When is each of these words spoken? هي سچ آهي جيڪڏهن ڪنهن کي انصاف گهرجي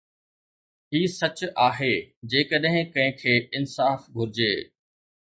هي 0.93 1.01
سچ 1.17 1.41
آهي 1.65 1.91
جيڪڏهن 2.35 2.89
ڪنهن 2.97 3.15
کي 3.21 3.37
انصاف 3.61 4.09
گهرجي 4.17 4.53